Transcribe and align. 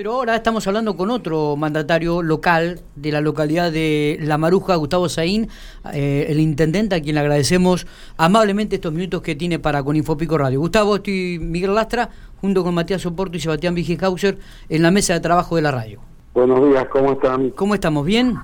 Pero 0.00 0.14
ahora 0.14 0.34
estamos 0.34 0.66
hablando 0.66 0.96
con 0.96 1.10
otro 1.10 1.56
mandatario 1.56 2.22
local 2.22 2.80
de 2.96 3.12
la 3.12 3.20
localidad 3.20 3.70
de 3.70 4.16
La 4.22 4.38
Maruja, 4.38 4.74
Gustavo 4.76 5.10
Saín, 5.10 5.50
eh, 5.92 6.24
el 6.30 6.40
intendente, 6.40 6.94
a 6.94 7.02
quien 7.02 7.16
le 7.16 7.20
agradecemos 7.20 7.86
amablemente 8.16 8.76
estos 8.76 8.94
minutos 8.94 9.20
que 9.20 9.34
tiene 9.34 9.58
para 9.58 9.82
con 9.82 9.96
Infopico 9.96 10.38
Radio. 10.38 10.58
Gustavo, 10.58 10.96
estoy 10.96 11.38
Miguel 11.38 11.74
Lastra, 11.74 12.08
junto 12.40 12.64
con 12.64 12.74
Matías 12.74 13.02
Soporto 13.02 13.36
y 13.36 13.40
Sebastián 13.40 13.74
Vigehauser, 13.74 14.38
en 14.70 14.82
la 14.82 14.90
mesa 14.90 15.12
de 15.12 15.20
trabajo 15.20 15.56
de 15.56 15.60
la 15.60 15.70
radio. 15.70 16.00
Buenos 16.32 16.66
días, 16.66 16.86
¿cómo 16.90 17.12
están? 17.12 17.50
¿Cómo 17.50 17.74
estamos? 17.74 18.06
¿Bien? 18.06 18.38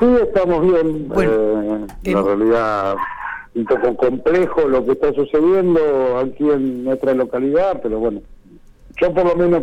Sí, 0.00 0.06
estamos 0.24 0.60
bien. 0.62 1.06
Bueno, 1.06 1.32
eh, 1.32 1.86
en 2.02 2.24
realidad 2.24 2.96
un 3.54 3.64
poco 3.64 3.96
complejo 3.96 4.66
lo 4.66 4.84
que 4.86 4.90
está 4.90 5.12
sucediendo 5.12 6.18
aquí 6.18 6.50
en 6.50 6.82
nuestra 6.82 7.14
localidad, 7.14 7.78
pero 7.80 8.00
bueno, 8.00 8.22
yo 9.00 9.14
por 9.14 9.24
lo 9.24 9.36
menos 9.36 9.62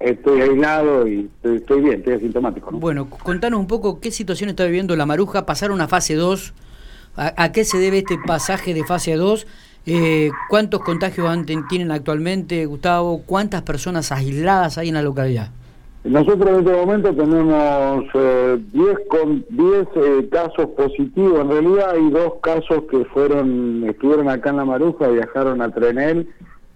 estoy 0.00 0.40
aislado 0.40 1.06
y 1.08 1.28
estoy, 1.42 1.82
bien, 1.82 1.98
estoy 1.98 2.14
asintomático. 2.14 2.70
Bueno, 2.72 3.08
contanos 3.10 3.58
un 3.60 3.66
poco 3.66 4.00
qué 4.00 4.10
situación 4.10 4.50
está 4.50 4.64
viviendo 4.64 4.96
la 4.96 5.06
Maruja, 5.06 5.46
pasaron 5.46 5.80
a 5.80 5.88
fase 5.88 6.14
2, 6.14 6.54
a, 7.16 7.52
qué 7.52 7.64
se 7.64 7.78
debe 7.78 7.98
este 7.98 8.16
pasaje 8.26 8.74
de 8.74 8.84
fase 8.84 9.14
2, 9.14 9.46
eh, 9.86 10.30
cuántos 10.48 10.80
contagios 10.82 11.28
tienen 11.68 11.90
actualmente, 11.90 12.66
Gustavo, 12.66 13.22
cuántas 13.26 13.62
personas 13.62 14.12
aisladas 14.12 14.78
hay 14.78 14.88
en 14.88 14.94
la 14.94 15.02
localidad. 15.02 15.50
Nosotros 16.04 16.48
en 16.48 16.58
este 16.60 16.72
momento 16.72 17.14
tenemos 17.14 18.04
10 18.04 18.14
eh, 18.14 18.94
con 19.08 19.44
10 19.50 19.88
eh, 19.96 20.28
casos 20.30 20.66
positivos. 20.76 21.40
En 21.40 21.50
realidad 21.50 21.90
hay 21.90 22.08
dos 22.10 22.34
casos 22.40 22.84
que 22.90 23.04
fueron 23.06 23.84
estuvieron 23.88 24.28
acá 24.28 24.50
en 24.50 24.56
La 24.58 24.64
Maruja, 24.64 25.08
viajaron 25.08 25.60
a 25.60 25.70
Trenel 25.70 26.28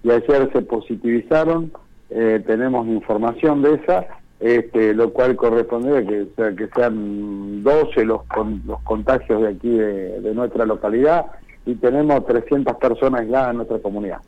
y 0.02 0.10
ayer 0.10 0.50
se 0.52 0.62
positivizaron. 0.62 1.72
Eh, 2.14 2.42
tenemos 2.46 2.86
información 2.86 3.62
de 3.62 3.74
esa, 3.74 4.06
este, 4.38 4.92
lo 4.92 5.12
cual 5.12 5.34
corresponde 5.36 5.96
a 5.96 6.06
que, 6.06 6.26
sea, 6.36 6.54
que 6.54 6.68
sean 6.74 7.62
12 7.62 8.04
los, 8.04 8.20
los 8.66 8.80
contagios 8.82 9.40
de 9.42 9.48
aquí 9.48 9.70
de, 9.70 10.34
nuestra 10.34 10.66
localidad 10.66 11.26
y 11.64 11.74
tenemos 11.76 12.26
300 12.26 12.76
personas 12.76 13.22
aisladas 13.22 13.50
en 13.50 13.56
nuestra 13.56 13.78
comunidad. 13.78 14.18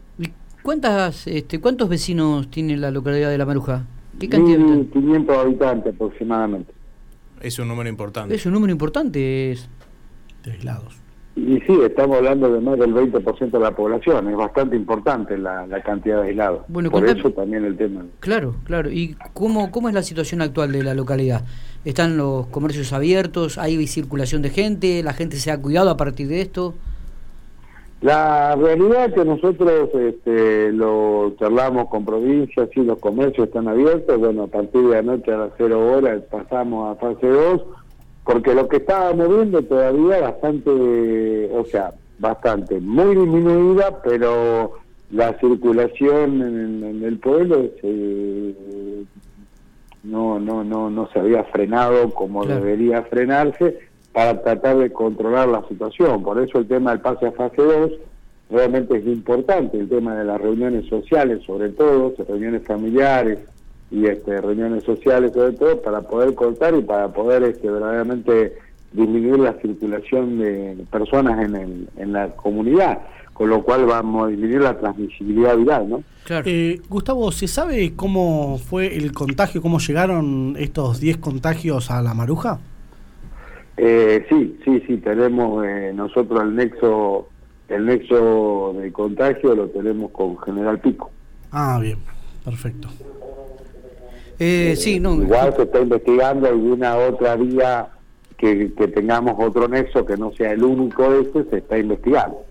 ¿Cuántas, 0.62 1.26
este, 1.26 1.60
¿Cuántos 1.60 1.90
vecinos 1.90 2.48
tiene 2.48 2.76
la 2.78 2.90
localidad 2.90 3.28
de 3.28 3.36
La 3.36 3.44
Maruja? 3.44 3.84
¿Qué 4.18 4.28
cantidad? 4.28 4.58
500 4.92 5.36
habitantes 5.36 5.94
aproximadamente. 5.94 6.72
Es 7.42 7.58
un 7.58 7.68
número 7.68 7.90
importante. 7.90 8.34
Es 8.34 8.46
un 8.46 8.54
número 8.54 8.72
importante. 8.72 9.52
Es... 9.52 9.68
De 10.42 10.52
aislados. 10.52 11.03
Y 11.36 11.60
sí, 11.62 11.78
estamos 11.84 12.18
hablando 12.18 12.52
de 12.52 12.60
más 12.60 12.78
del 12.78 12.94
20% 12.94 13.50
de 13.50 13.58
la 13.58 13.72
población, 13.72 14.28
es 14.28 14.36
bastante 14.36 14.76
importante 14.76 15.36
la, 15.36 15.66
cantidad 15.84 16.22
de 16.22 16.28
aislados. 16.28 16.62
Bueno, 16.68 16.90
Por 16.90 17.04
eso 17.06 17.30
también 17.30 17.64
el 17.64 17.76
tema. 17.76 18.06
Claro, 18.20 18.54
claro. 18.64 18.90
¿Y 18.90 19.16
cómo, 19.32 19.72
cómo 19.72 19.88
es 19.88 19.94
la 19.94 20.02
situación 20.02 20.42
actual 20.42 20.70
de 20.70 20.84
la 20.84 20.94
localidad? 20.94 21.44
¿Están 21.84 22.16
los 22.16 22.46
comercios 22.46 22.92
abiertos? 22.92 23.58
¿Hay 23.58 23.84
circulación 23.88 24.42
de 24.42 24.50
gente? 24.50 25.02
¿La 25.02 25.12
gente 25.12 25.36
se 25.36 25.50
ha 25.50 25.60
cuidado 25.60 25.90
a 25.90 25.96
partir 25.96 26.28
de 26.28 26.40
esto? 26.40 26.74
La 28.04 28.54
realidad 28.54 29.06
es 29.06 29.14
que 29.14 29.24
nosotros 29.24 29.88
este, 29.94 30.70
lo 30.72 31.34
charlamos 31.38 31.88
con 31.88 32.04
provincias, 32.04 32.68
y 32.76 32.80
los 32.80 32.98
comercios 32.98 33.46
están 33.48 33.66
abiertos, 33.66 34.18
bueno, 34.18 34.42
a 34.42 34.46
partir 34.46 34.82
de 34.82 34.98
anoche 34.98 35.32
a 35.32 35.38
las 35.38 35.50
cero 35.56 35.90
horas 35.90 36.20
pasamos 36.30 36.94
a 36.94 37.00
fase 37.00 37.26
2, 37.26 37.62
porque 38.24 38.54
lo 38.54 38.68
que 38.68 38.78
estábamos 38.78 39.28
viendo 39.28 39.62
todavía 39.62 40.20
bastante, 40.20 40.70
o 41.52 41.64
sea, 41.66 41.92
bastante, 42.18 42.80
muy 42.80 43.14
disminuida, 43.14 44.02
pero 44.02 44.72
la 45.10 45.38
circulación 45.38 46.40
en, 46.42 47.04
el 47.04 47.18
pueblo 47.18 47.70
no, 50.02 50.38
no, 50.40 50.64
no, 50.64 50.90
no 50.90 51.08
se 51.12 51.18
había 51.18 51.44
frenado 51.44 52.10
como 52.14 52.44
debería 52.46 53.02
frenarse 53.02 53.78
para 54.12 54.42
tratar 54.42 54.78
de 54.78 54.92
controlar 54.92 55.48
la 55.48 55.66
situación. 55.68 56.22
Por 56.22 56.40
eso 56.40 56.58
el 56.58 56.68
tema 56.68 56.92
del 56.92 57.00
pase 57.00 57.26
a 57.26 57.32
fase 57.32 57.60
2 57.62 57.92
realmente 58.50 58.96
es 58.96 59.06
importante, 59.06 59.78
el 59.78 59.88
tema 59.88 60.16
de 60.16 60.24
las 60.24 60.40
reuniones 60.40 60.86
sociales 60.86 61.42
sobre 61.44 61.70
todo, 61.70 62.14
reuniones 62.26 62.64
familiares 62.66 63.38
y 63.90 64.06
este, 64.06 64.40
reuniones 64.40 64.84
sociales 64.84 65.32
sobre 65.32 65.52
todo, 65.52 65.82
para 65.82 66.00
poder 66.00 66.34
cortar 66.34 66.74
y 66.74 66.82
para 66.82 67.12
poder 67.12 67.42
este, 67.44 67.70
verdaderamente 67.70 68.54
disminuir 68.92 69.40
la 69.40 69.54
circulación 69.60 70.38
de 70.38 70.84
personas 70.90 71.44
en, 71.44 71.56
el, 71.56 71.88
en 71.96 72.12
la 72.12 72.28
comunidad, 72.30 73.00
con 73.32 73.50
lo 73.50 73.62
cual 73.62 73.86
vamos 73.86 74.26
a 74.26 74.28
disminuir 74.28 74.62
la 74.62 74.78
transmisibilidad 74.78 75.56
viral, 75.56 75.88
¿no? 75.88 76.02
Claro. 76.24 76.44
Eh, 76.46 76.80
Gustavo, 76.88 77.30
¿se 77.32 77.48
sabe 77.48 77.94
cómo 77.94 78.58
fue 78.58 78.96
el 78.96 79.12
contagio, 79.12 79.60
cómo 79.60 79.78
llegaron 79.78 80.56
estos 80.58 81.00
10 81.00 81.18
contagios 81.18 81.90
a 81.90 82.00
la 82.00 82.14
Maruja? 82.14 82.60
Eh, 83.76 84.24
sí, 84.28 84.56
sí, 84.64 84.82
sí, 84.86 84.96
tenemos 84.98 85.66
eh, 85.66 85.92
nosotros 85.94 86.42
el 86.42 86.54
nexo, 86.54 87.28
el 87.68 87.86
nexo 87.86 88.74
de 88.78 88.92
contagio 88.92 89.54
lo 89.56 89.68
tenemos 89.68 90.12
con 90.12 90.38
General 90.38 90.78
Pico. 90.78 91.10
Ah, 91.50 91.78
bien, 91.82 91.98
perfecto. 92.44 92.88
Eh, 94.38 94.74
sí, 94.76 95.00
no. 95.00 95.14
Igual 95.14 95.54
se 95.56 95.62
está 95.62 95.80
investigando 95.80 96.48
alguna 96.48 96.96
otra 96.96 97.36
vía 97.36 97.88
que, 98.36 98.72
tengamos 98.94 99.36
otro 99.38 99.68
nexo 99.68 100.04
que 100.04 100.16
no 100.16 100.32
sea 100.32 100.52
el 100.52 100.62
único 100.62 101.12
ese, 101.12 101.44
se 101.48 101.58
está 101.58 101.78
investigando. 101.78 102.44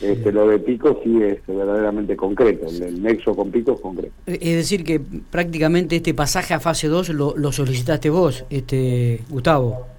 Este, 0.00 0.32
lo 0.32 0.48
de 0.48 0.58
Pico 0.58 1.00
sí 1.02 1.22
es 1.22 1.38
verdaderamente 1.46 2.16
concreto, 2.16 2.66
el, 2.66 3.02
nexo 3.02 3.34
con 3.34 3.50
Pico 3.50 3.72
es 3.72 3.80
concreto. 3.80 4.12
Es 4.26 4.56
decir, 4.56 4.84
que 4.84 5.00
prácticamente 5.00 5.96
este 5.96 6.12
pasaje 6.12 6.52
a 6.52 6.60
fase 6.60 6.88
2 6.88 7.10
lo, 7.10 7.34
lo 7.36 7.52
solicitaste 7.52 8.10
vos, 8.10 8.44
este 8.50 9.22
Gustavo. 9.30 9.94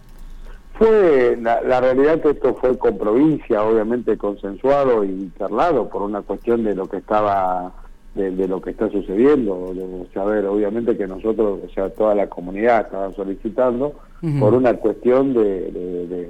Fue, 0.78 1.38
la, 1.42 1.80
realidad 1.80 2.22
que 2.22 2.32
esto 2.32 2.54
fue 2.56 2.78
con 2.78 2.98
provincia, 2.98 3.64
obviamente 3.64 4.18
consensuado 4.18 5.06
y 5.06 5.32
charlado 5.38 5.88
por 5.88 6.02
una 6.02 6.22
cuestión 6.22 6.66
de 6.66 6.76
lo 6.76 6.88
que 6.88 6.98
estaba, 6.98 7.74
de, 8.16 8.48
lo 8.48 8.62
que 8.62 8.72
está 8.72 8.90
sucediendo, 8.90 9.74
de 9.74 10.08
saber, 10.14 10.46
obviamente 10.46 10.98
que 10.98 11.06
nosotros, 11.06 11.60
o 11.66 11.70
sea, 11.74 11.90
toda 11.90 12.16
la 12.16 12.28
comunidad 12.28 12.86
estaba 12.86 13.14
solicitando 13.14 13.94
por 14.40 14.54
una 14.54 14.74
cuestión 14.76 15.34
de, 15.34 16.28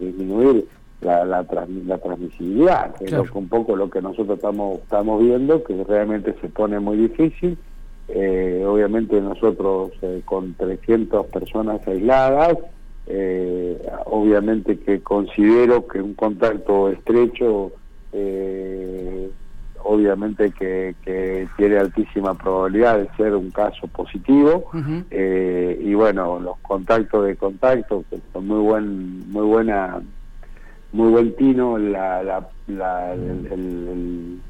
disminuir 0.00 0.66
la, 1.00 1.24
la, 1.24 1.44
la 1.86 1.98
transmisibilidad, 1.98 2.94
que 2.94 3.04
es 3.06 3.30
un 3.34 3.48
poco 3.48 3.76
lo 3.76 3.90
que 3.90 4.00
nosotros 4.00 4.38
estamos, 4.38 4.78
estamos 4.78 5.22
viendo, 5.22 5.62
que 5.64 5.82
realmente 5.84 6.34
se 6.40 6.48
pone 6.48 6.78
muy 6.78 6.96
difícil. 6.96 7.58
Eh, 8.08 8.62
obviamente 8.66 9.20
nosotros 9.20 9.92
eh, 10.02 10.20
con 10.24 10.54
300 10.54 11.26
personas 11.26 11.86
aisladas, 11.88 12.58
eh, 13.06 13.82
obviamente 14.06 14.78
que 14.78 15.00
considero 15.00 15.86
que 15.86 16.00
un 16.00 16.14
contacto 16.14 16.90
estrecho, 16.90 17.72
eh, 18.12 18.73
obviamente 19.94 20.50
que, 20.50 20.94
tiene 21.56 21.78
altísima 21.78 22.34
probabilidad 22.34 22.98
de 22.98 23.08
ser 23.16 23.34
un 23.34 23.50
caso 23.50 23.86
positivo, 23.88 24.70
eh, 25.10 25.80
y 25.82 25.94
bueno, 25.94 26.40
los 26.40 26.58
contactos 26.58 27.26
de 27.26 27.36
contacto, 27.36 28.04
que 28.10 28.18
son 28.32 28.46
muy 28.46 28.60
buen, 28.60 29.30
muy 29.30 29.46
buena, 29.46 30.00
muy 30.92 31.10
buen 31.10 31.34
tino, 31.36 31.78
la, 31.78 32.22
la, 32.66 33.14
el, 33.14 34.40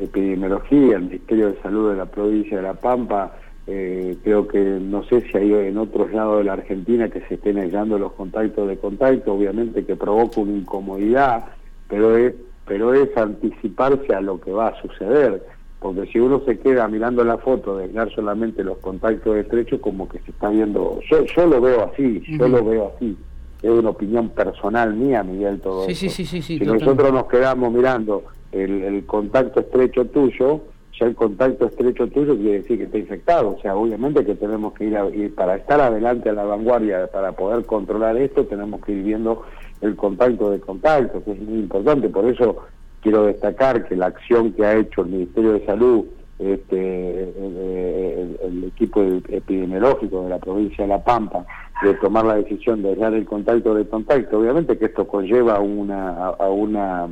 epidemiología, 0.00 0.96
el 0.96 1.04
Ministerio 1.04 1.50
de 1.50 1.62
Salud 1.62 1.90
de 1.90 1.96
la 1.96 2.06
provincia 2.06 2.58
de 2.58 2.62
La 2.62 2.74
Pampa, 2.74 3.32
eh, 3.66 4.18
creo 4.22 4.46
que 4.46 4.58
no 4.58 5.04
sé 5.04 5.22
si 5.22 5.38
hay 5.38 5.52
en 5.52 5.78
otros 5.78 6.12
lados 6.12 6.38
de 6.38 6.44
la 6.44 6.52
Argentina 6.52 7.08
que 7.08 7.22
se 7.22 7.34
estén 7.34 7.58
aislando 7.58 7.98
los 7.98 8.12
contactos 8.12 8.68
de 8.68 8.76
contacto, 8.76 9.32
obviamente 9.32 9.86
que 9.86 9.96
provoca 9.96 10.40
una 10.40 10.52
incomodidad, 10.52 11.46
pero 11.88 12.16
es, 12.16 12.34
pero 12.66 12.94
es 12.94 13.16
anticiparse 13.16 14.14
a 14.14 14.20
lo 14.20 14.40
que 14.40 14.52
va 14.52 14.68
a 14.68 14.82
suceder, 14.82 15.42
porque 15.80 16.06
si 16.06 16.18
uno 16.18 16.40
se 16.46 16.58
queda 16.58 16.88
mirando 16.88 17.24
la 17.24 17.38
foto 17.38 17.76
de 17.76 17.84
aislar 17.84 18.10
solamente 18.14 18.64
los 18.64 18.78
contactos 18.78 19.36
estrechos, 19.36 19.80
como 19.80 20.08
que 20.08 20.18
se 20.20 20.30
está 20.30 20.48
viendo, 20.48 21.00
yo, 21.10 21.24
yo 21.24 21.46
lo 21.46 21.60
veo 21.60 21.84
así, 21.84 22.22
yo 22.38 22.48
lo 22.48 22.64
veo 22.64 22.92
así, 22.96 23.16
es 23.62 23.70
una 23.70 23.90
opinión 23.90 24.30
personal 24.30 24.94
mía, 24.94 25.22
Miguel, 25.22 25.60
todo 25.60 25.84
sí, 25.86 25.94
Sí, 25.94 26.08
sí, 26.08 26.42
si 26.42 26.58
nosotros 26.60 27.12
nos 27.12 27.26
quedamos 27.26 27.72
mirando 27.72 28.24
el 28.52 29.04
contacto 29.06 29.60
estrecho 29.60 30.04
tuyo, 30.06 30.60
ya 30.98 31.06
el 31.06 31.14
contacto 31.14 31.66
estrecho 31.66 32.06
tuyo 32.08 32.36
quiere 32.36 32.60
decir 32.60 32.78
que 32.78 32.84
está 32.84 32.98
infectado. 32.98 33.56
O 33.56 33.60
sea, 33.60 33.74
obviamente 33.74 34.24
que 34.24 34.34
tenemos 34.34 34.74
que 34.74 34.84
ir, 34.84 34.96
a, 34.96 35.06
para 35.34 35.56
estar 35.56 35.80
adelante 35.80 36.30
a 36.30 36.32
la 36.32 36.44
vanguardia, 36.44 37.08
para 37.08 37.32
poder 37.32 37.64
controlar 37.64 38.16
esto, 38.16 38.44
tenemos 38.44 38.84
que 38.84 38.92
ir 38.92 39.02
viendo 39.02 39.42
el 39.80 39.96
contacto 39.96 40.50
de 40.50 40.60
contacto, 40.60 41.22
que 41.24 41.32
es 41.32 41.40
muy 41.40 41.60
importante. 41.60 42.08
Por 42.08 42.26
eso 42.26 42.56
quiero 43.00 43.26
destacar 43.26 43.86
que 43.86 43.96
la 43.96 44.06
acción 44.06 44.52
que 44.52 44.64
ha 44.64 44.76
hecho 44.76 45.02
el 45.02 45.08
Ministerio 45.08 45.52
de 45.52 45.66
Salud, 45.66 46.04
este, 46.38 47.22
el, 47.22 48.64
equipo 48.64 49.02
epidemiológico 49.28 50.24
de 50.24 50.30
la 50.30 50.38
provincia 50.38 50.84
de 50.84 50.88
La 50.88 51.04
Pampa, 51.04 51.46
de 51.82 51.94
tomar 51.94 52.24
la 52.24 52.34
decisión 52.34 52.82
de 52.82 52.94
dejar 52.94 53.14
el 53.14 53.24
contacto 53.24 53.74
de 53.74 53.86
contacto, 53.86 54.40
obviamente 54.40 54.76
que 54.76 54.86
esto 54.86 55.06
conlleva 55.06 55.60
una, 55.60 56.28
a 56.28 56.48
una 56.48 57.08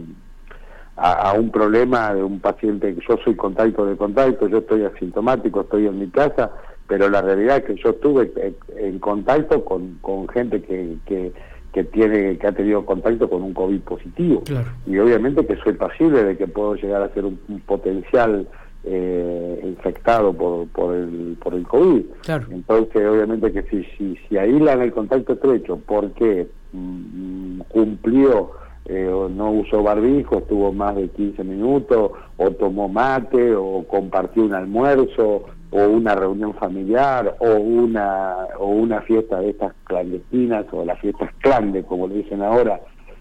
a, 0.96 1.32
un 1.34 1.50
problema 1.50 2.14
de 2.14 2.22
un 2.22 2.40
paciente 2.40 2.94
que 2.94 3.00
yo 3.08 3.16
soy 3.24 3.34
contacto 3.34 3.86
de 3.86 3.96
contacto, 3.96 4.48
yo 4.48 4.58
estoy 4.58 4.84
asintomático, 4.84 5.62
estoy 5.62 5.86
en 5.86 5.98
mi 5.98 6.08
casa, 6.08 6.50
pero 6.86 7.08
la 7.08 7.22
realidad 7.22 7.58
es 7.58 7.64
que 7.64 7.74
yo 7.76 7.90
estuve 7.90 8.32
en 8.76 8.98
contacto 8.98 9.64
con, 9.64 9.98
con 10.00 10.28
gente 10.28 10.62
que, 10.62 11.32
que, 11.72 11.84
tiene 11.84 12.38
que 12.38 12.46
ha 12.46 12.52
tenido 12.52 12.84
contacto 12.84 13.28
con 13.28 13.42
un 13.42 13.54
COVID 13.54 13.80
positivo. 13.80 14.42
Y 14.86 14.98
obviamente 14.98 15.46
que 15.46 15.56
soy 15.56 15.74
pasible 15.74 16.22
de 16.24 16.36
que 16.36 16.46
puedo 16.46 16.74
llegar 16.74 17.02
a 17.02 17.12
ser 17.14 17.24
un, 17.24 17.38
potencial 17.66 18.46
eh, 18.84 19.60
infectado 19.64 20.32
por, 20.32 20.68
por, 20.68 20.94
el, 20.94 21.36
por 21.42 21.54
el 21.54 21.66
COVID. 21.66 22.02
Entonces, 22.50 23.06
obviamente 23.06 23.52
que 23.52 23.62
si, 23.64 23.84
si, 23.96 24.18
si 24.28 24.36
aíslan 24.36 24.82
el 24.82 24.92
contacto 24.92 25.34
estrecho 25.34 25.80
porque 25.86 26.48
mm, 26.72 27.60
cumplió 27.68 28.61
eh, 28.92 29.08
o 29.08 29.28
no 29.28 29.50
usó 29.50 29.82
barbijo, 29.82 30.38
estuvo 30.38 30.70
más 30.70 30.94
de 30.96 31.08
15 31.08 31.42
minutos, 31.44 32.10
o 32.36 32.50
tomó 32.50 32.88
mate, 32.88 33.54
o 33.54 33.84
compartió 33.88 34.44
un 34.44 34.52
almuerzo, 34.52 35.44
o 35.70 35.84
una 35.88 36.14
reunión 36.14 36.52
familiar, 36.54 37.36
o 37.40 37.54
una, 37.54 38.48
o 38.58 38.66
una 38.66 39.00
fiesta 39.00 39.40
de 39.40 39.50
estas 39.50 39.72
clandestinas, 39.84 40.66
o 40.72 40.84
las 40.84 41.00
fiestas 41.00 41.30
clande, 41.38 41.84
como 41.84 42.06
le 42.06 42.16
dicen 42.16 42.42
ahora, 42.42 42.80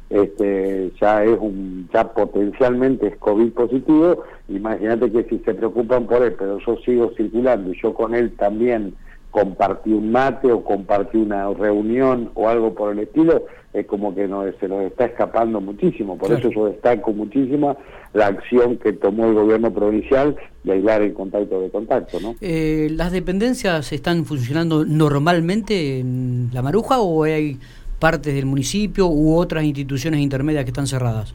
este, 0.10 0.92
ya 1.00 1.24
es 1.24 1.38
un, 1.40 1.88
ya 1.94 2.04
potencialmente 2.14 3.08
es 3.08 3.18
COVID 3.18 3.54
positivo, 3.54 4.26
imagínate 4.50 5.10
que 5.10 5.24
si 5.24 5.40
se 5.40 5.54
preocupan 5.54 6.06
por 6.06 6.22
él, 6.22 6.36
pero 6.38 6.60
yo 6.60 6.76
sigo 6.84 7.14
circulando 7.16 7.72
y 7.72 7.82
yo 7.82 7.94
con 7.94 8.14
él 8.14 8.36
también 8.36 8.94
compartí 9.32 9.92
un 9.92 10.12
mate 10.12 10.52
o 10.52 10.64
compartí 10.64 11.18
una 11.18 11.50
reunión 11.54 12.32
o 12.36 12.50
algo 12.50 12.76
por 12.76 12.92
el 12.92 13.00
estilo, 13.00 13.46
es 13.74 13.86
como 13.86 14.14
que 14.14 14.28
no, 14.28 14.44
se 14.60 14.68
nos 14.68 14.84
está 14.84 15.06
escapando 15.06 15.62
muchísimo. 15.62 16.18
Por 16.18 16.34
eso 16.34 16.50
yo 16.52 16.66
destaco 16.66 17.14
muchísimo 17.14 17.78
la 18.14 18.28
acción 18.28 18.78
que 18.78 18.92
tomó 18.92 19.28
el 19.28 19.34
gobierno 19.34 19.74
provincial 19.74 20.36
de 20.66 20.74
aislar 20.74 21.02
el 21.02 21.14
contacto 21.14 21.62
de 21.62 21.70
contacto. 21.70 22.20
¿no? 22.20 22.36
Eh, 22.42 22.90
¿Las 22.92 23.14
dependencias 23.14 23.94
están 23.94 24.26
funcionando 24.26 24.84
normalmente 24.86 26.00
en 26.00 26.50
La 26.54 26.62
Maruja 26.62 27.00
o 27.00 27.24
hay 27.24 27.58
partes 28.00 28.34
del 28.34 28.46
municipio 28.46 29.08
u 29.08 29.38
otras 29.38 29.64
instituciones 29.64 30.20
intermedias 30.20 30.66
que 30.66 30.72
están 30.72 30.88
cerradas? 30.88 31.34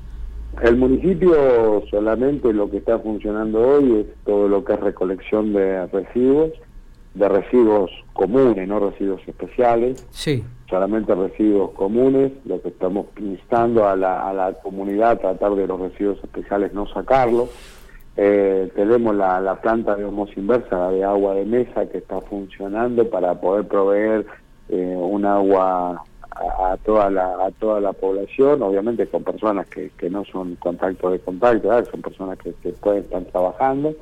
El 0.62 0.76
municipio 0.76 1.82
solamente 1.90 2.52
lo 2.52 2.70
que 2.70 2.78
está 2.78 2.98
funcionando 2.98 3.60
hoy 3.60 4.00
es 4.00 4.06
todo 4.24 4.48
lo 4.48 4.64
que 4.64 4.74
es 4.74 4.80
recolección 4.80 5.52
de 5.52 5.86
residuos 5.86 6.52
de 7.16 7.28
residuos 7.28 7.90
comunes, 8.12 8.68
no 8.68 8.78
residuos 8.78 9.20
especiales. 9.26 10.06
Sí. 10.10 10.44
Solamente 10.68 11.14
residuos 11.14 11.70
comunes, 11.72 12.32
lo 12.44 12.60
que 12.60 12.68
estamos 12.68 13.06
instando 13.18 13.88
a 13.88 13.96
la, 13.96 14.28
a 14.28 14.34
la 14.34 14.52
comunidad 14.54 15.18
tratar 15.18 15.54
de 15.54 15.66
los 15.66 15.80
residuos 15.80 16.18
especiales 16.22 16.74
no 16.74 16.86
sacarlos. 16.88 17.50
Eh, 18.16 18.70
tenemos 18.74 19.14
la, 19.14 19.40
la, 19.40 19.60
planta 19.60 19.94
de 19.94 20.04
osmosis 20.04 20.38
inversa, 20.38 20.90
de 20.90 21.04
agua 21.04 21.34
de 21.34 21.44
mesa, 21.44 21.86
que 21.86 21.98
está 21.98 22.20
funcionando 22.22 23.08
para 23.08 23.34
poder 23.40 23.66
proveer 23.66 24.26
eh, 24.68 24.96
un 24.98 25.24
agua 25.24 26.02
a, 26.30 26.76
toda 26.84 27.10
la, 27.10 27.46
a 27.46 27.50
toda 27.52 27.80
la 27.80 27.92
población, 27.92 28.62
obviamente 28.62 29.06
con 29.06 29.22
personas 29.22 29.66
que, 29.68 29.90
que 29.98 30.10
no 30.10 30.24
son 30.24 30.56
contacto 30.56 31.10
de 31.10 31.18
contacto, 31.20 31.68
son 31.90 32.02
personas 32.02 32.38
que, 32.38 32.52
que 32.62 32.70
pueden 32.72 33.04
estar 33.04 33.22
trabajando 33.24 33.94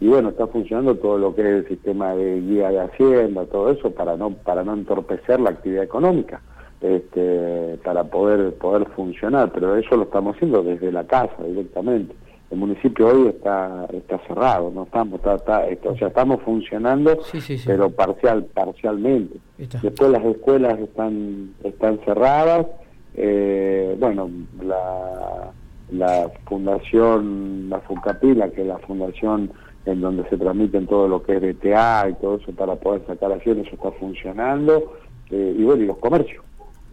y 0.00 0.08
bueno 0.08 0.30
está 0.30 0.46
funcionando 0.46 0.94
todo 0.96 1.18
lo 1.18 1.34
que 1.34 1.42
es 1.42 1.46
el 1.48 1.68
sistema 1.68 2.14
de 2.14 2.40
guía 2.40 2.70
de 2.70 2.80
hacienda 2.80 3.44
todo 3.46 3.70
eso 3.70 3.90
para 3.90 4.16
no 4.16 4.30
para 4.30 4.64
no 4.64 4.74
entorpecer 4.74 5.38
la 5.40 5.50
actividad 5.50 5.84
económica 5.84 6.40
este, 6.80 7.78
para 7.84 8.04
poder 8.04 8.54
poder 8.54 8.88
funcionar. 8.90 9.50
Pero 9.52 9.76
eso 9.76 9.96
lo 9.96 10.04
estamos 10.04 10.36
haciendo 10.36 10.62
desde 10.62 10.90
la 10.90 11.04
casa 11.04 11.42
directamente. 11.44 12.14
El 12.50 12.58
municipio 12.58 13.08
hoy 13.08 13.28
está 13.28 13.86
está 13.92 14.18
cerrado 14.26 14.72
no 14.74 14.82
estamos 14.82 15.20
está, 15.20 15.64
o 15.84 15.96
sea 15.96 16.08
estamos 16.08 16.42
funcionando 16.42 17.18
pero 17.64 17.90
parcial 17.90 18.44
parcialmente. 18.46 19.38
Después 19.82 20.10
las 20.10 20.24
escuelas 20.24 20.78
están 20.80 21.54
están 21.62 22.00
cerradas 22.04 22.66
eh, 23.14 23.94
bueno 24.00 24.30
la 24.62 25.52
la 25.92 26.30
fundación 26.46 27.68
la 27.68 27.78
Funcapila 27.80 28.50
que 28.50 28.62
es 28.62 28.66
la 28.66 28.78
fundación 28.78 29.52
en 29.86 30.00
donde 30.00 30.28
se 30.28 30.36
transmiten 30.36 30.86
todo 30.86 31.08
lo 31.08 31.22
que 31.22 31.36
es 31.36 31.42
DTA 31.42 32.08
y 32.10 32.14
todo 32.20 32.36
eso 32.36 32.52
para 32.52 32.76
poder 32.76 33.02
sacar 33.06 33.32
acciones, 33.32 33.66
eso 33.66 33.76
está 33.76 33.90
funcionando, 33.92 34.96
eh, 35.30 35.56
y 35.58 35.62
bueno, 35.62 35.82
y 35.82 35.86
los 35.86 35.98
comercios. 35.98 36.44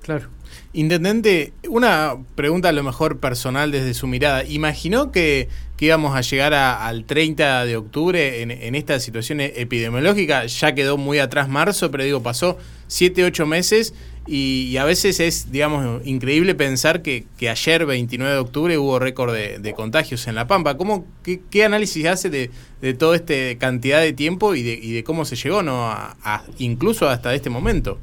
Claro. 0.02 0.28
Intendente, 0.72 1.52
una 1.70 2.16
pregunta 2.36 2.70
a 2.70 2.72
lo 2.72 2.82
mejor 2.82 3.20
personal 3.20 3.72
desde 3.72 3.94
su 3.94 4.08
mirada. 4.08 4.46
¿Imaginó 4.46 5.12
que, 5.12 5.50
íbamos 5.80 6.16
a 6.16 6.22
llegar 6.22 6.54
al 6.54 7.04
30 7.04 7.66
de 7.66 7.76
octubre 7.76 8.42
en, 8.42 8.52
en, 8.52 8.76
esta 8.76 9.00
situación 9.02 9.42
epidemiológica? 9.42 10.46
Ya 10.46 10.74
quedó 10.74 10.98
muy 10.98 11.20
atrás 11.20 11.50
marzo, 11.50 11.92
pero 11.92 12.06
digo, 12.06 12.24
pasó 12.24 12.58
7, 12.88 13.26
8 13.26 13.46
meses 13.46 13.94
y, 14.28 14.76
a 14.78 14.84
veces 14.84 15.20
es, 15.20 15.52
digamos, 15.52 16.06
increíble 16.06 16.54
pensar 16.54 17.02
que, 17.02 17.26
que 17.38 17.50
ayer, 17.50 17.86
29 17.86 18.34
de 18.34 18.40
octubre, 18.40 18.78
hubo 18.78 19.00
récord 19.00 19.34
de, 19.34 19.74
contagios 19.74 20.28
en 20.28 20.36
La 20.36 20.48
Pampa. 20.48 20.76
¿Cómo, 20.76 21.06
qué, 21.24 21.64
análisis 21.64 22.06
hace 22.06 22.30
de, 22.30 22.52
de 22.82 22.94
toda 22.94 23.16
esta 23.16 23.34
cantidad 23.58 24.02
de 24.02 24.14
tiempo 24.14 24.54
y 24.54 24.64
de, 24.64 24.74
y 24.74 24.94
de 24.94 25.04
cómo 25.04 25.24
se 25.24 25.36
llegó, 25.36 25.64
no 25.64 25.90
a, 25.90 26.44
incluso 26.58 27.08
hasta 27.08 27.34
este 27.34 27.50
momento? 27.50 28.00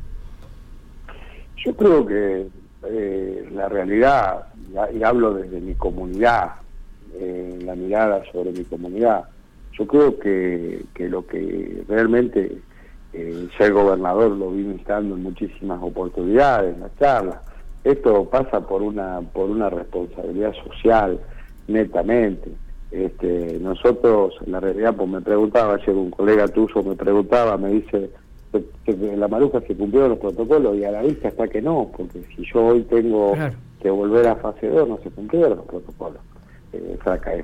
Yo 1.64 1.74
creo 1.76 2.06
que 2.06 2.46
eh, 2.88 3.48
la 3.52 3.68
realidad, 3.68 4.46
y 4.94 5.02
hablo 5.02 5.34
desde 5.34 5.60
mi 5.60 5.74
comunidad, 5.74 6.52
eh, 7.14 7.58
la 7.64 7.74
mirada 7.74 8.22
sobre 8.32 8.52
mi 8.52 8.64
comunidad, 8.64 9.24
yo 9.78 9.86
creo 9.86 10.18
que, 10.18 10.84
que 10.94 11.08
lo 11.08 11.26
que 11.26 11.82
realmente 11.88 12.58
eh, 13.14 13.49
ya 13.58 13.66
el 13.66 13.72
gobernador 13.72 14.32
lo 14.32 14.50
vino 14.50 14.72
instando 14.72 15.14
en 15.14 15.22
muchísimas 15.22 15.81
oportunidades, 15.81 16.75
en 16.75 16.81
las 16.81 16.96
charlas. 16.99 17.38
Esto 17.84 18.25
pasa 18.25 18.61
por 18.61 18.82
una, 18.82 19.20
por 19.20 19.50
una 19.50 19.70
responsabilidad 19.70 20.52
social, 20.64 21.20
netamente. 21.69 22.50
Este, 22.90 23.58
nosotros, 23.61 24.34
en 24.44 24.52
la 24.52 24.61
realidad, 24.61 24.96
pues 24.96 25.08
me 25.08 25.20
preguntaba, 25.20 25.75
ayer 25.75 25.94
un 25.94 26.11
colega 26.11 26.49
tuyo 26.49 26.82
me 26.82 26.96
preguntaba, 26.96 27.56
me 27.56 27.70
dice 27.70 28.11
que, 28.84 29.17
la 29.17 29.28
maruja 29.28 29.60
se 29.60 29.76
cumplieron 29.76 30.10
los 30.10 30.19
protocolos 30.19 30.76
y 30.76 30.84
a 30.84 30.90
la 30.90 31.02
vista 31.02 31.28
está 31.28 31.46
que 31.46 31.62
no, 31.62 31.90
porque 31.96 32.20
si 32.34 32.44
yo 32.52 32.67
hoy 32.67 32.82
tengo 32.82 33.34
que 33.81 33.90
volver 33.90 34.26
a 34.26 34.37
fase 34.37 34.69
2 34.69 34.88
no 34.88 34.99
se 34.99 35.10
cumplieron 35.10 35.58
los 35.58 35.67
protocolos. 35.67 36.20
Eh, 36.72 36.99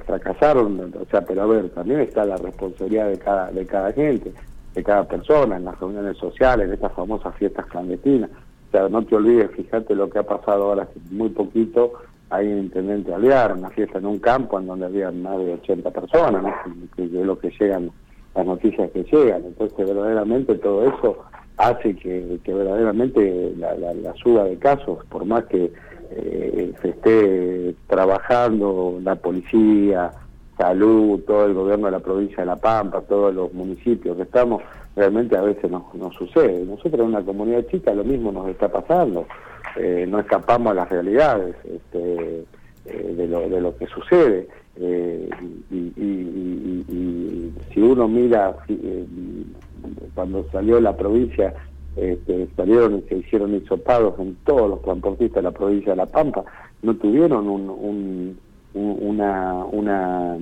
fracasaron, 0.04 0.92
o 1.00 1.04
sea, 1.10 1.20
pero 1.20 1.42
a 1.42 1.46
ver, 1.46 1.68
también 1.70 2.00
está 2.00 2.24
la 2.24 2.36
responsabilidad 2.36 3.08
de 3.08 3.18
cada, 3.18 3.52
de 3.52 3.66
cada 3.66 3.92
gente 3.92 4.32
de 4.74 4.84
cada 4.84 5.04
persona, 5.04 5.56
en 5.56 5.64
las 5.64 5.78
reuniones 5.78 6.16
sociales, 6.16 6.66
en 6.66 6.74
estas 6.74 6.92
famosas 6.92 7.34
fiestas 7.36 7.66
clandestinas. 7.66 8.30
O 8.30 8.70
sea, 8.70 8.88
no 8.88 9.02
te 9.04 9.16
olvides, 9.16 9.50
fíjate 9.50 9.94
lo 9.94 10.08
que 10.08 10.20
ha 10.20 10.22
pasado 10.22 10.64
ahora, 10.64 10.88
muy 11.10 11.30
poquito, 11.30 11.94
hay 12.30 12.46
un 12.46 12.58
intendente 12.60 13.12
Aliar, 13.12 13.52
una 13.56 13.70
fiesta 13.70 13.98
en 13.98 14.06
un 14.06 14.20
campo 14.20 14.58
en 14.58 14.66
donde 14.68 14.86
había 14.86 15.10
más 15.10 15.36
de 15.38 15.54
80 15.54 15.90
personas, 15.90 16.54
que, 16.94 17.04
es 17.04 17.10
lo 17.10 17.38
que 17.38 17.50
llegan, 17.58 17.90
las 18.34 18.46
noticias 18.46 18.90
que 18.92 19.02
llegan. 19.02 19.42
Entonces, 19.44 19.76
verdaderamente 19.76 20.54
todo 20.54 20.86
eso 20.86 21.18
hace 21.56 21.96
que, 21.96 22.38
que 22.44 22.54
verdaderamente 22.54 23.52
la, 23.58 23.74
la, 23.74 24.14
suba 24.14 24.44
de 24.44 24.56
casos, 24.58 25.04
por 25.06 25.24
más 25.24 25.44
que 25.46 25.72
eh, 26.12 26.72
se 26.80 26.88
esté 26.88 27.74
trabajando 27.88 28.98
la 29.02 29.16
policía, 29.16 30.12
salud, 30.60 31.20
todo 31.26 31.46
el 31.46 31.54
gobierno 31.54 31.86
de 31.86 31.92
la 31.92 32.00
provincia 32.00 32.38
de 32.38 32.46
La 32.46 32.56
Pampa, 32.56 33.00
todos 33.00 33.34
los 33.34 33.50
municipios 33.54 34.14
que 34.14 34.24
estamos, 34.24 34.62
realmente 34.94 35.34
a 35.34 35.40
veces 35.40 35.70
nos, 35.70 36.14
sucede. 36.14 36.64
Nosotros 36.66 37.00
en 37.00 37.06
una 37.06 37.22
comunidad 37.22 37.66
chica 37.70 37.94
lo 37.94 38.04
mismo 38.04 38.30
nos 38.30 38.46
está 38.48 38.68
pasando, 38.68 39.26
eh, 39.76 40.04
no 40.06 40.20
escapamos 40.20 40.72
a 40.72 40.74
las 40.74 40.90
realidades 40.90 41.56
este, 41.64 42.44
eh, 42.84 43.14
de, 43.16 43.26
lo, 43.26 43.48
de 43.48 43.58
lo 43.58 43.74
que 43.74 43.86
sucede. 43.86 44.48
Eh, 44.76 45.30
y, 45.70 47.52
si 47.72 47.80
uno 47.80 48.08
mira, 48.08 48.56
cuando 50.14 50.44
salió 50.50 50.80
la 50.80 50.94
provincia, 50.96 51.54
este, 51.96 52.48
salieron 52.56 52.96
y 52.96 53.08
se 53.08 53.16
hicieron 53.16 53.54
hisopados 53.54 54.18
en 54.18 54.36
todos 54.44 54.68
los 54.68 54.82
transportistas 54.82 55.36
de 55.36 55.50
la 55.50 55.56
provincia 55.56 55.92
de 55.92 55.96
La 55.96 56.06
Pampa, 56.06 56.44
no 56.82 56.94
tuvieron 56.96 57.48
un 57.48 58.36
una, 58.74 59.64
una, 59.64 60.36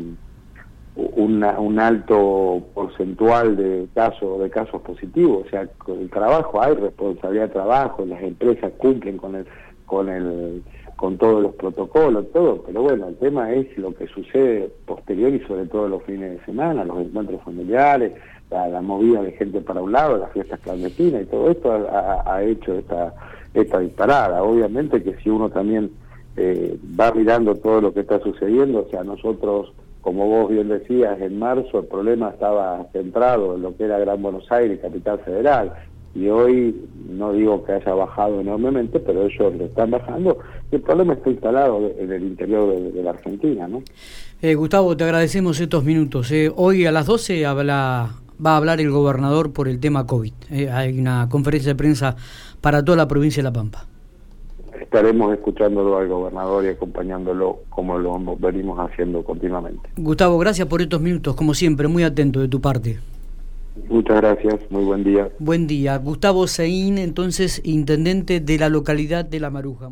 un 0.96 1.78
alto 1.78 2.62
porcentual 2.74 3.56
de 3.56 3.88
casos 3.94 4.40
de 4.40 4.50
casos 4.50 4.82
positivos. 4.82 5.46
O 5.46 5.50
sea 5.50 5.66
con 5.78 6.00
el 6.00 6.10
trabajo 6.10 6.60
hay 6.60 6.74
responsabilidad 6.74 7.48
de 7.48 7.52
trabajo 7.52 8.04
las 8.04 8.22
empresas 8.22 8.72
cumplen 8.78 9.16
con 9.16 9.36
el 9.36 9.46
con 9.86 10.08
el 10.08 10.62
con 10.96 11.16
todos 11.16 11.42
los 11.42 11.54
protocolos 11.54 12.30
todo. 12.32 12.62
Pero 12.66 12.82
bueno 12.82 13.08
el 13.08 13.16
tema 13.16 13.52
es 13.52 13.76
lo 13.78 13.94
que 13.94 14.06
sucede 14.08 14.70
posterior 14.86 15.32
y 15.32 15.40
sobre 15.46 15.66
todo 15.66 15.88
los 15.88 16.02
fines 16.02 16.32
de 16.32 16.44
semana 16.44 16.84
los 16.84 16.98
encuentros 16.98 17.42
familiares 17.42 18.12
la, 18.50 18.80
movida 18.80 19.22
de 19.22 19.32
gente 19.32 19.60
para 19.60 19.82
un 19.82 19.92
lado 19.92 20.16
las 20.16 20.32
fiestas 20.32 20.58
clandestinas 20.60 21.22
y 21.22 21.26
todo 21.26 21.50
esto 21.50 21.70
ha, 21.72 22.34
ha 22.34 22.42
hecho 22.42 22.74
esta 22.74 23.14
esta 23.54 23.78
disparada. 23.78 24.42
Obviamente 24.42 25.02
que 25.02 25.14
si 25.22 25.30
uno 25.30 25.48
también 25.50 25.90
eh, 26.40 26.78
va 26.98 27.10
mirando 27.10 27.56
todo 27.56 27.80
lo 27.80 27.92
que 27.92 28.00
está 28.00 28.20
sucediendo, 28.20 28.86
o 28.86 28.90
sea, 28.90 29.02
nosotros, 29.02 29.72
como 30.02 30.28
vos 30.28 30.48
bien 30.48 30.68
decías, 30.68 31.20
en 31.20 31.36
marzo 31.36 31.80
el 31.80 31.86
problema 31.86 32.30
estaba 32.30 32.86
centrado 32.92 33.56
en 33.56 33.62
lo 33.62 33.76
que 33.76 33.84
era 33.84 33.98
Gran 33.98 34.22
Buenos 34.22 34.50
Aires, 34.52 34.78
capital 34.80 35.18
federal, 35.18 35.72
y 36.14 36.28
hoy 36.28 36.80
no 37.08 37.32
digo 37.32 37.64
que 37.64 37.72
haya 37.72 37.92
bajado 37.92 38.40
enormemente, 38.40 39.00
pero 39.00 39.22
ellos 39.22 39.52
lo 39.56 39.64
están 39.64 39.90
bajando, 39.90 40.38
y 40.70 40.76
el 40.76 40.82
problema 40.82 41.14
está 41.14 41.28
instalado 41.28 41.90
en 41.98 42.12
el 42.12 42.22
interior 42.22 42.72
de, 42.72 43.02
la 43.02 43.10
Argentina, 43.10 43.66
¿no? 43.66 43.82
Eh, 44.40 44.54
Gustavo, 44.54 44.96
te 44.96 45.02
agradecemos 45.02 45.58
estos 45.58 45.82
minutos. 45.82 46.30
Eh. 46.30 46.52
Hoy 46.54 46.86
a 46.86 46.92
las 46.92 47.06
12 47.06 47.46
habla, 47.46 48.10
va 48.44 48.52
a 48.52 48.56
hablar 48.56 48.80
el 48.80 48.90
gobernador 48.90 49.52
por 49.52 49.66
el 49.66 49.80
tema 49.80 50.06
COVID. 50.06 50.32
hay 50.72 50.96
una 50.96 51.28
conferencia 51.28 51.72
de 51.72 51.76
prensa 51.76 52.14
para 52.60 52.84
toda 52.84 52.96
la 52.96 53.08
provincia 53.08 53.42
de 53.42 53.48
La 53.48 53.52
Pampa 53.52 53.86
estaremos 54.88 55.34
escuchándolo 55.34 55.98
al 55.98 56.08
gobernador 56.08 56.64
y 56.64 56.68
acompañándolo 56.68 57.58
como 57.68 57.98
lo 57.98 58.18
venimos 58.38 58.78
haciendo 58.78 59.22
continuamente. 59.22 59.86
Gustavo, 59.98 60.38
gracias 60.38 60.66
por 60.66 60.80
estos 60.80 61.02
minutos, 61.02 61.36
como 61.36 61.52
siempre, 61.52 61.88
muy 61.88 62.04
atento 62.04 62.40
de 62.40 62.48
tu 62.48 62.58
parte. 62.62 62.98
Muchas 63.90 64.16
gracias, 64.16 64.60
muy 64.70 64.84
buen 64.84 65.04
día. 65.04 65.28
Buen 65.38 65.66
día. 65.66 65.98
Gustavo 65.98 66.46
Seín, 66.46 66.96
entonces, 66.96 67.60
intendente 67.64 68.40
de 68.40 68.58
la 68.58 68.70
localidad 68.70 69.26
de 69.26 69.40
La 69.40 69.50
Maruja. 69.50 69.90